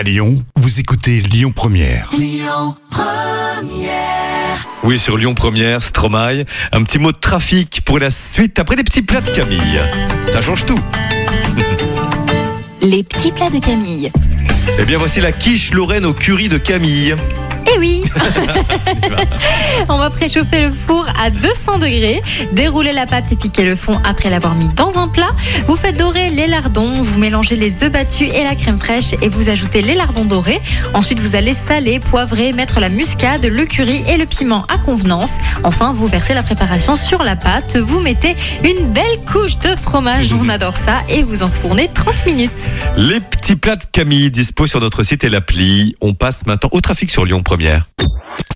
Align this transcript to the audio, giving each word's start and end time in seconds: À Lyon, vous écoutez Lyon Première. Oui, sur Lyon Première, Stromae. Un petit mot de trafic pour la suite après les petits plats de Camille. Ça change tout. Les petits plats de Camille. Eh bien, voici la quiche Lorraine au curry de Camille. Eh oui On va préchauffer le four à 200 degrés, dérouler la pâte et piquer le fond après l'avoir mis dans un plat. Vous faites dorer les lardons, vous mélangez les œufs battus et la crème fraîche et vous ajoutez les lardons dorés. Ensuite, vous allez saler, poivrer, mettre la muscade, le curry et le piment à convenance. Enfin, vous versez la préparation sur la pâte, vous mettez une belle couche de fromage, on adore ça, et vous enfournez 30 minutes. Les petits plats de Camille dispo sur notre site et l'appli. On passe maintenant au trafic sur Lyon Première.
À 0.00 0.02
Lyon, 0.02 0.42
vous 0.56 0.80
écoutez 0.80 1.20
Lyon 1.20 1.52
Première. 1.54 2.10
Oui, 4.82 4.98
sur 4.98 5.18
Lyon 5.18 5.34
Première, 5.34 5.82
Stromae. 5.82 6.46
Un 6.72 6.82
petit 6.84 6.98
mot 6.98 7.12
de 7.12 7.18
trafic 7.18 7.82
pour 7.84 7.98
la 7.98 8.08
suite 8.08 8.58
après 8.58 8.76
les 8.76 8.82
petits 8.82 9.02
plats 9.02 9.20
de 9.20 9.28
Camille. 9.28 9.78
Ça 10.32 10.40
change 10.40 10.64
tout. 10.64 10.80
Les 12.80 13.02
petits 13.02 13.30
plats 13.30 13.50
de 13.50 13.58
Camille. 13.58 14.10
Eh 14.78 14.86
bien, 14.86 14.96
voici 14.96 15.20
la 15.20 15.32
quiche 15.32 15.70
Lorraine 15.72 16.06
au 16.06 16.14
curry 16.14 16.48
de 16.48 16.56
Camille. 16.56 17.14
Eh 17.66 17.78
oui 17.78 18.02
On 19.88 19.98
va 19.98 20.10
préchauffer 20.10 20.62
le 20.62 20.70
four 20.70 21.06
à 21.20 21.30
200 21.30 21.78
degrés, 21.78 22.20
dérouler 22.52 22.92
la 22.92 23.06
pâte 23.06 23.32
et 23.32 23.36
piquer 23.36 23.64
le 23.64 23.76
fond 23.76 23.92
après 24.04 24.30
l'avoir 24.30 24.54
mis 24.54 24.68
dans 24.68 24.98
un 24.98 25.08
plat. 25.08 25.30
Vous 25.66 25.76
faites 25.76 25.98
dorer 25.98 26.30
les 26.30 26.46
lardons, 26.46 26.92
vous 26.92 27.18
mélangez 27.18 27.56
les 27.56 27.82
œufs 27.82 27.90
battus 27.90 28.30
et 28.32 28.44
la 28.44 28.54
crème 28.54 28.78
fraîche 28.78 29.14
et 29.22 29.28
vous 29.28 29.48
ajoutez 29.48 29.82
les 29.82 29.94
lardons 29.94 30.24
dorés. 30.24 30.60
Ensuite, 30.94 31.20
vous 31.20 31.34
allez 31.34 31.54
saler, 31.54 31.98
poivrer, 31.98 32.52
mettre 32.52 32.80
la 32.80 32.88
muscade, 32.88 33.44
le 33.44 33.64
curry 33.64 34.04
et 34.08 34.16
le 34.16 34.26
piment 34.26 34.64
à 34.66 34.78
convenance. 34.78 35.36
Enfin, 35.64 35.92
vous 35.92 36.06
versez 36.06 36.34
la 36.34 36.42
préparation 36.42 36.96
sur 36.96 37.22
la 37.22 37.36
pâte, 37.36 37.76
vous 37.76 38.00
mettez 38.00 38.36
une 38.64 38.92
belle 38.92 39.18
couche 39.30 39.58
de 39.58 39.74
fromage, 39.76 40.32
on 40.32 40.48
adore 40.48 40.76
ça, 40.76 41.02
et 41.08 41.22
vous 41.22 41.42
enfournez 41.42 41.88
30 41.92 42.26
minutes. 42.26 42.70
Les 42.96 43.20
petits 43.20 43.56
plats 43.56 43.76
de 43.76 43.84
Camille 43.90 44.30
dispo 44.30 44.66
sur 44.66 44.80
notre 44.80 45.02
site 45.02 45.24
et 45.24 45.28
l'appli. 45.28 45.94
On 46.00 46.14
passe 46.14 46.46
maintenant 46.46 46.70
au 46.72 46.80
trafic 46.80 47.10
sur 47.10 47.24
Lyon 47.24 47.42
Première. 47.42 47.86